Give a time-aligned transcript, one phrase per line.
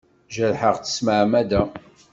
[0.33, 1.61] Jerḥeɣ-tt s tmeɛmada.